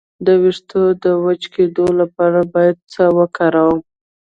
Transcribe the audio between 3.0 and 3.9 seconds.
وکاروم؟